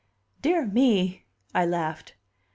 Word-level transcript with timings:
"Dear 0.41 0.65
me!" 0.65 1.25
I 1.53 1.63
laughed. 1.67 2.15